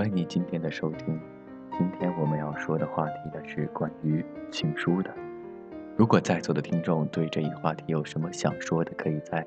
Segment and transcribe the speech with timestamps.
[0.00, 1.20] 欢迎你今天的收听。
[1.76, 5.14] 今天我们要说的话题呢是关于情书的。
[5.94, 9.46] 如果在座的听众对这一话题有什么想说的，可以在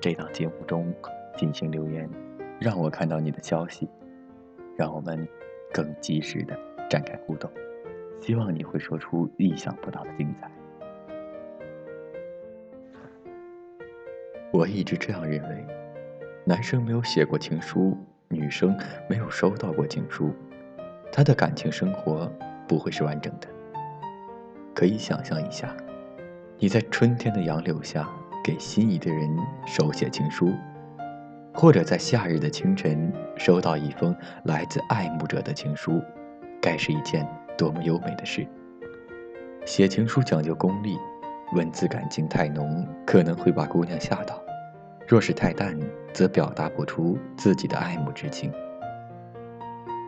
[0.00, 0.90] 这档节目中
[1.36, 2.08] 进行留言，
[2.58, 3.86] 让我看到你的消息，
[4.74, 5.28] 让我们
[5.70, 6.58] 更及时的
[6.88, 7.50] 展开互动。
[8.22, 10.50] 希望你会说出意想不到的精彩。
[14.50, 15.66] 我一直这样认为，
[16.46, 17.94] 男生没有写过情书。
[18.30, 18.76] 女生
[19.08, 20.34] 没有收到过情书，
[21.10, 22.30] 她的感情生活
[22.66, 23.48] 不会是完整的。
[24.74, 25.74] 可以想象一下，
[26.58, 28.06] 你在春天的杨柳下
[28.44, 29.34] 给心仪的人
[29.66, 30.52] 手写情书，
[31.54, 34.14] 或者在夏日的清晨收到一封
[34.44, 36.02] 来自爱慕者的情书，
[36.60, 38.46] 该是一件多么优美的事。
[39.64, 40.98] 写情书讲究功力，
[41.54, 44.38] 文字感情太浓，可能会把姑娘吓到。
[45.06, 45.74] 若是太淡，
[46.18, 48.50] 则表达不出自己的爱慕之情。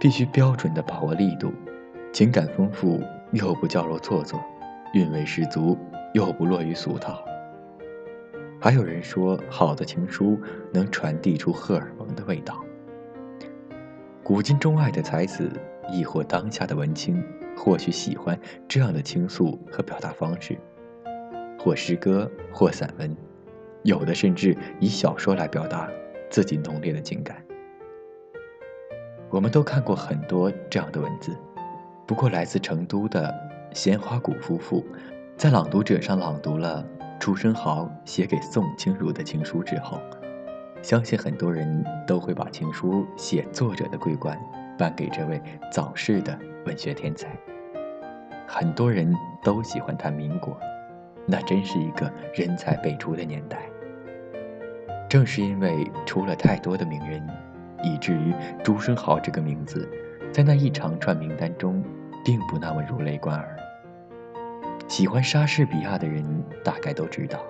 [0.00, 1.52] 必须标准的把握力度，
[2.12, 4.42] 情感丰富又不矫揉做作，
[4.92, 5.78] 韵味十足
[6.12, 7.22] 又不落于俗套。
[8.60, 10.36] 还有人说，好的情书
[10.72, 12.60] 能传递出荷尔蒙的味道。
[14.24, 15.48] 古今中外的才子，
[15.92, 17.22] 亦或当下的文青，
[17.56, 20.58] 或许喜欢这样的倾诉和表达方式，
[21.56, 23.16] 或诗歌，或散文。
[23.84, 25.88] 有的甚至以小说来表达
[26.30, 27.44] 自己浓烈的情感。
[29.28, 31.36] 我们都看过很多这样的文字，
[32.06, 33.32] 不过来自成都的
[33.72, 34.84] 鲜花谷夫妇，
[35.36, 36.84] 在《朗读者》上朗读了
[37.18, 40.00] 朱生豪写给宋清如的情书之后，
[40.82, 44.40] 相信很多人都会把情书写作者的桂冠
[44.78, 47.28] 颁给这位早逝的文学天才。
[48.46, 50.58] 很多人都喜欢他民国。
[51.26, 53.69] 那真是一个人才辈出的年代。
[55.10, 57.20] 正是因为出了太多的名人，
[57.82, 59.90] 以至于朱生豪这个名字，
[60.32, 61.82] 在那一长串名单中，
[62.24, 63.56] 并不那么如雷贯耳。
[64.86, 66.24] 喜欢莎士比亚的人
[66.62, 67.40] 大概都知道，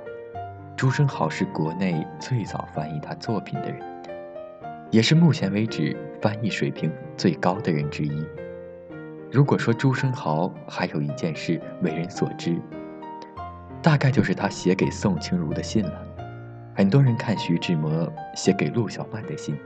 [0.74, 3.82] 朱生豪是国内最早翻译他作品的人，
[4.90, 8.24] 也是目前为止翻译水平最高的人之一。
[9.30, 12.56] 如果说朱生豪还有一件事为人所知，
[13.82, 16.06] 大概就是他写给宋清如的信了。
[16.74, 19.56] 很多人看徐志摩写给陆小曼的信，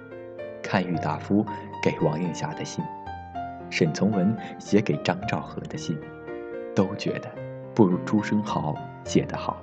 [0.63, 1.45] 看郁达夫
[1.83, 2.85] 给王映霞的信，
[3.71, 5.97] 沈从文写给张兆和的信，
[6.75, 7.31] 都觉得
[7.75, 9.63] 不如朱生豪写得好。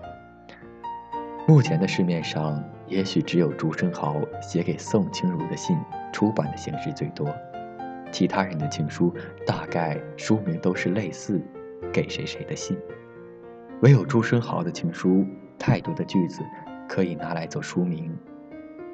[1.48, 5.78] 目前的市面上，也许只有朱生豪写给宋清如的信
[6.14, 7.28] 出版的形式最多，
[8.12, 9.14] 其他人的情书
[9.46, 11.42] 大概书名都是类似
[11.92, 12.78] “给谁谁的信”。
[13.82, 15.26] 唯有朱生豪的情书，
[15.58, 16.44] 太多的句子
[16.92, 18.12] 可以拿来做书名，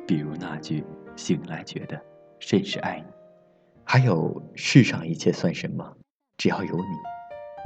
[0.06, 0.84] 比如那句
[1.18, 2.00] “醒来觉得
[2.38, 3.12] 甚是爱你”，
[3.84, 5.98] 还有“世上一切算什么，
[6.38, 6.94] 只要有你”，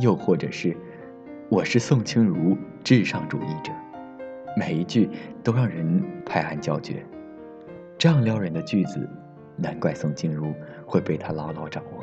[0.02, 0.74] 又或者是
[1.52, 3.74] “我是宋清如，至上主义者”，
[4.56, 5.10] 每一句
[5.44, 7.06] 都让人拍案叫绝。
[7.98, 9.06] 这样撩人的句子，
[9.58, 10.54] 难怪宋清如
[10.86, 12.02] 会被他牢牢掌握。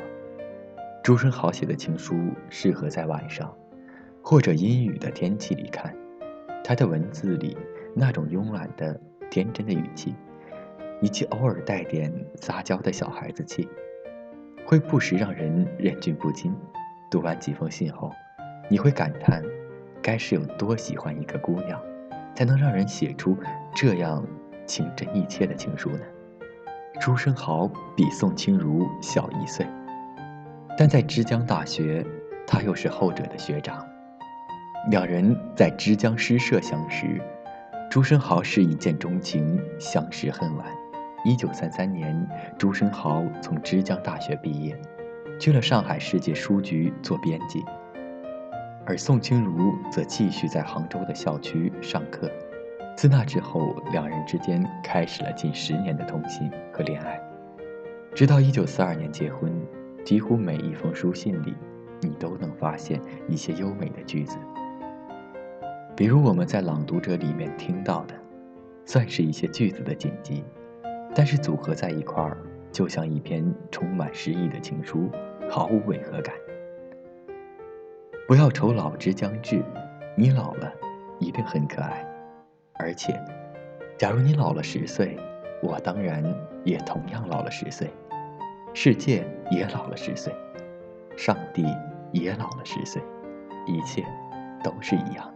[1.03, 2.15] 朱生豪写的情书
[2.47, 3.51] 适合在晚上。
[4.21, 5.95] 或者阴雨的天气里看，
[6.63, 7.57] 他的文字里
[7.93, 10.15] 那种慵懒的、天真的语气，
[11.01, 13.67] 以及偶尔带点撒娇的小孩子气，
[14.65, 16.55] 会不时让人忍俊不禁。
[17.11, 18.11] 读完几封信后，
[18.69, 19.43] 你会感叹，
[20.01, 21.81] 该是有多喜欢一个姑娘，
[22.35, 23.35] 才能让人写出
[23.73, 24.25] 这样
[24.65, 26.01] 情真意切的情书呢？
[26.99, 29.65] 朱生豪比宋清如小一岁，
[30.77, 32.05] 但在之江大学，
[32.45, 33.85] 他又是后者的学长。
[34.91, 37.21] 两人在之江诗社相识，
[37.89, 40.67] 朱生豪是一见钟情，相识恨晚。
[41.25, 44.79] 一九三三年，朱生豪从之江大学毕业，
[45.39, 47.65] 去了上海世界书局做编辑，
[48.85, 52.29] 而宋清如则继续在杭州的校区上课。
[52.95, 57.19] 自那之后，两人之间开始了近十年的通信和恋爱，
[58.13, 59.51] 直到一九四二年结婚。
[60.05, 61.55] 几乎每一封书信里，
[62.01, 64.37] 你都能发现一些优美的句子。
[65.99, 68.15] 比如我们在《朗读者》里面听到的，
[68.85, 70.45] 算是一些句子的剪辑，
[71.13, 72.37] 但是组合在一块儿，
[72.71, 75.09] 就像一篇充满诗意的情书，
[75.49, 76.33] 毫无违和感。
[78.29, 79.61] 不要愁老之将至，
[80.15, 80.71] 你老了
[81.19, 82.07] 一定很可爱。
[82.75, 83.21] 而且，
[83.97, 85.17] 假如你老了十岁，
[85.61, 86.23] 我当然
[86.63, 87.89] 也同样老了十岁，
[88.73, 90.33] 世界也老了十岁，
[91.17, 91.65] 上帝
[92.13, 93.01] 也老了十岁，
[93.67, 94.01] 一切
[94.63, 95.29] 都是一样。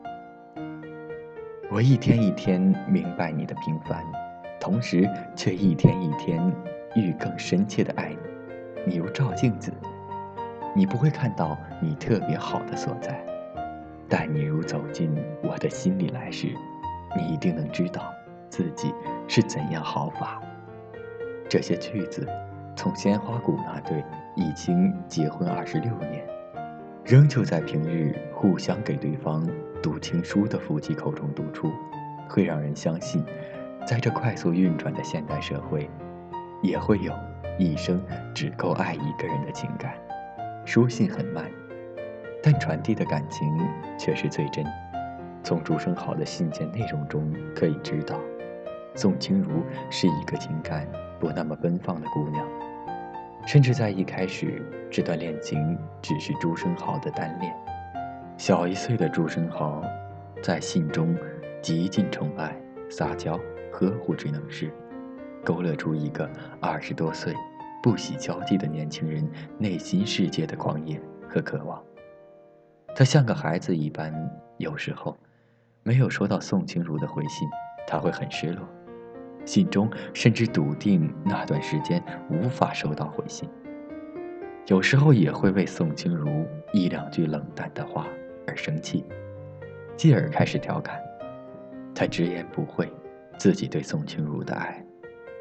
[1.74, 4.06] 我一天一天明白你的平凡，
[4.60, 6.40] 同时却一天一天
[6.94, 8.18] 愈更深切的爱你。
[8.86, 9.74] 你如照镜子，
[10.76, 13.16] 你不会看到你特别好的所在；
[14.08, 16.56] 但你如走进我的心里来时，
[17.18, 18.14] 你一定能知道
[18.52, 18.94] 自己
[19.28, 20.40] 是怎样好法。
[21.50, 22.30] 这些句子，
[22.76, 24.06] 从鲜花谷那对
[24.36, 26.24] 已经结婚二十六年，
[27.06, 29.46] 仍旧在平日互相给对方
[29.82, 31.70] 读情书的夫妻口中读出，
[32.30, 33.26] 会让人相信，
[33.86, 35.90] 在这快速运转的现代社会，
[36.62, 37.14] 也会有。
[37.60, 38.04] 一生
[38.34, 39.94] 只够爱一个人的情感，
[40.66, 41.46] 书信很慢，
[42.42, 43.48] 但传递的感情
[43.96, 44.66] 却是最真。
[45.44, 48.18] 从朱生豪的信件内容中可以知道，
[48.96, 49.62] 宋清如
[49.92, 50.88] 是一个情感
[51.20, 52.44] 不那么奔放的姑娘，
[53.46, 57.54] 甚至在一开始，这段恋情只是朱生豪的单恋。
[58.38, 59.84] 小一岁的朱生豪，
[60.42, 61.16] 在信中
[61.62, 62.56] 极尽宠爱、
[62.90, 63.40] 撒娇、
[63.72, 64.72] 呵护之能事。
[65.44, 66.30] 勾勒出一个
[66.62, 67.34] 二十多岁、
[67.82, 71.00] 不喜交际的年轻人内心世界的狂野
[71.30, 71.84] 和渴望。
[72.96, 74.14] 他像个孩子一般，
[74.58, 75.18] 有时候
[75.84, 77.48] 没有收到宋清如的回信，
[77.86, 78.66] 他会很失落，
[79.46, 83.50] 信中甚至笃定那段时间无法收到回信。
[84.68, 88.08] 有时候也会为宋清如一两句冷淡的话
[88.48, 89.04] 而生气，
[89.98, 91.02] 继而开始调侃。
[91.94, 92.92] 他直言不讳
[93.38, 94.84] 自己对宋清如的爱。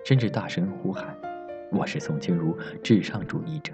[0.05, 1.17] 甚至大声呼喊
[1.71, 3.73] ：“我是宋清如至上主义者。”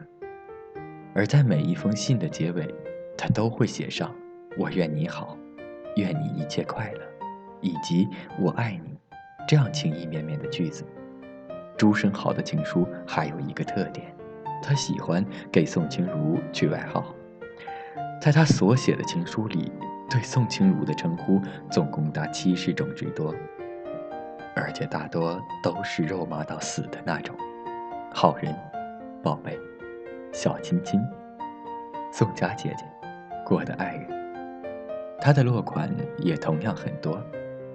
[1.15, 2.69] 而在每一封信的结尾，
[3.17, 4.15] 他都会写上
[4.59, 5.39] “我愿你好，
[5.97, 7.01] 愿你一切快乐”，
[7.63, 8.07] 以及
[8.39, 8.97] “我爱你”
[9.49, 10.85] 这样情意绵绵的句子。
[11.75, 14.15] 朱生豪的情书还有一个特点，
[14.63, 17.03] 他喜欢给宋清如取外号。
[18.21, 19.73] 在他所写的情书里，
[20.11, 21.41] 对宋清如的称呼
[21.71, 23.35] 总共达七十种之多。
[24.55, 27.35] 而且大多都是肉麻到死的那种，
[28.13, 28.55] 好人、
[29.23, 29.59] 宝贝、
[30.31, 31.01] 小亲亲、
[32.13, 32.85] 宋家姐姐、
[33.49, 34.07] 我的爱人。
[35.19, 37.19] 他的落款也同样很多，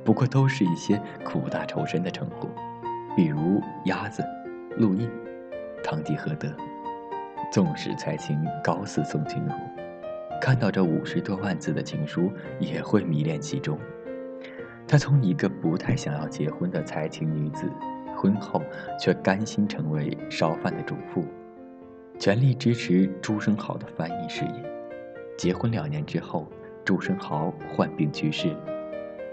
[0.04, 2.50] 不过都是一些苦大仇深的称呼，
[3.16, 4.24] 比如鸭子、
[4.78, 5.10] 陆毅、
[5.84, 6.54] 堂吉诃德。
[7.52, 9.52] 纵使才情高似宋清如，
[10.42, 13.78] 看到这五十多万字的情书，也会迷恋其中。
[14.88, 17.70] 她从一个不太想要结婚的才情女子，
[18.16, 18.60] 婚后
[19.00, 21.24] 却甘心成为烧饭的主妇，
[22.18, 24.72] 全力支持朱生豪的翻译事业。
[25.38, 26.48] 结婚两年之后，
[26.84, 28.56] 朱生豪患病去世，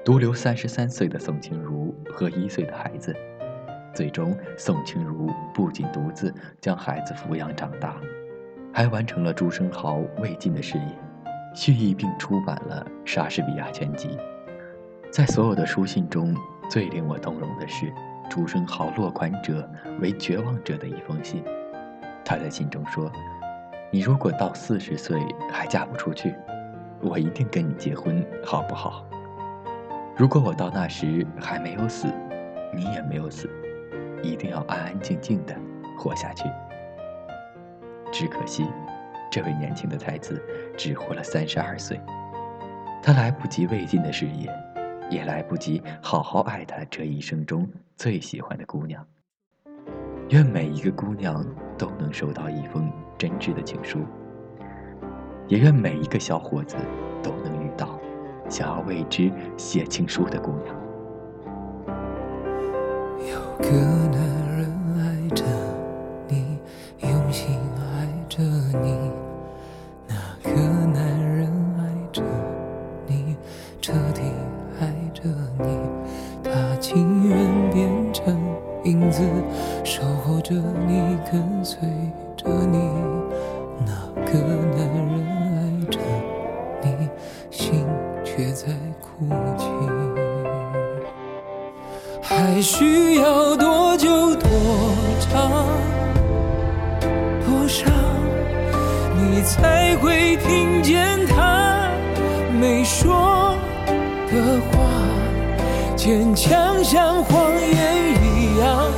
[0.03, 3.15] 独留三十三岁的宋清如和一岁的孩子。
[3.93, 7.97] 最终，宋清如不仅独自将孩子抚养长大，
[8.73, 10.99] 还完成了朱生豪未尽的事业，
[11.55, 14.09] 续译并出版了《莎士比亚全集》。
[15.11, 16.35] 在所有的书信中，
[16.71, 17.93] 最令我动容的是
[18.31, 19.69] 朱生豪落款者
[20.01, 21.45] 为绝望者的一封信。
[22.25, 23.11] 他在信中说
[23.93, 25.21] ：“你如果到四十岁
[25.53, 26.35] 还嫁不出去，
[27.03, 29.05] 我一定跟你结婚，好不好？
[30.21, 32.07] 如果我到那时还没有死，
[32.75, 33.49] 你也没有死，
[34.23, 35.57] 一定要安安静静的
[35.97, 36.45] 活下去。”
[38.13, 38.67] 只可惜，
[39.33, 40.39] 这位年轻的才子
[40.77, 41.99] 只活了三十二岁，
[43.03, 44.55] 他来不及未尽的事业。
[45.09, 47.67] 也来不及好好爱他这一生中
[47.97, 49.03] 最喜欢的姑娘。
[50.29, 51.43] 愿每一个姑娘
[51.79, 54.05] 都能收到一封真挚的情书，
[55.49, 56.77] 也愿每一个小伙子
[57.23, 57.99] 都能遇到
[58.51, 60.75] 想要为之写情书的姑娘。
[63.31, 63.71] 有个
[64.09, 64.21] 男
[64.59, 65.45] 人爱着
[66.29, 66.59] 你，
[66.99, 68.43] 用心爱着
[68.83, 69.11] 你。
[78.83, 79.23] 影子
[79.85, 81.79] 守候着你，跟随
[82.37, 82.79] 着你，
[92.61, 94.51] 还需要多久多
[95.19, 95.67] 长
[97.47, 97.87] 多少，
[99.17, 101.89] 你才会听见他
[102.61, 103.57] 没说
[104.31, 104.79] 的话？
[105.97, 108.93] 坚强像谎言一样。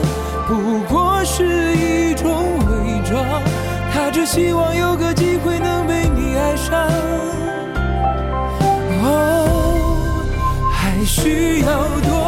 [0.49, 3.25] 不过是一种伪装，
[3.95, 6.89] 他只希望有个机会能被你爱上。
[9.05, 10.27] 哦，
[10.73, 11.67] 还需要
[12.01, 12.22] 多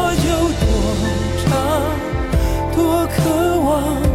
[3.64, 4.13] 我。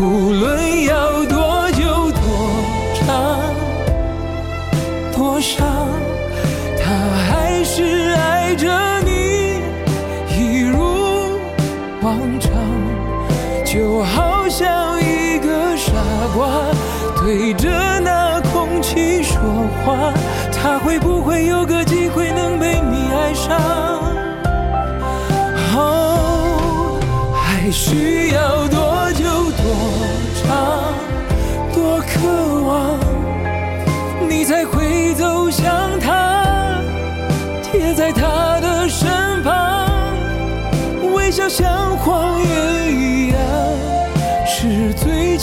[0.00, 2.20] 无论要多久多
[2.94, 3.38] 长
[5.14, 5.62] 多少
[6.82, 6.94] 他
[7.28, 8.66] 还是爱着
[9.00, 9.60] 你
[10.34, 10.78] 一如
[12.00, 12.50] 往常。
[13.72, 15.92] 就好像一个傻
[16.34, 16.48] 瓜
[17.18, 17.68] 对着
[18.00, 19.38] 那空气说
[19.84, 20.12] 话
[20.50, 21.79] 他会不会有个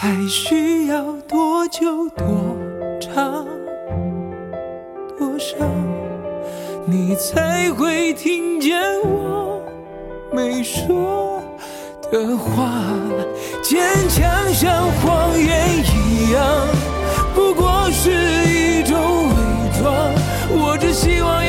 [0.00, 2.56] 还需要多久多
[3.00, 3.44] 长
[5.18, 5.56] 多少，
[6.86, 9.60] 你才会听见我
[10.30, 11.42] 没说
[12.12, 12.80] 的话？
[13.60, 16.68] 坚强像谎言一样，
[17.34, 18.12] 不过是
[18.46, 19.34] 一种伪
[19.80, 20.14] 装。
[20.48, 21.44] 我只希望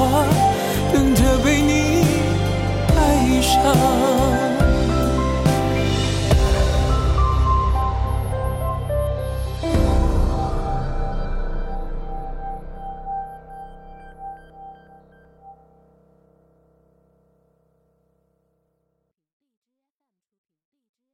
[0.00, 0.29] 空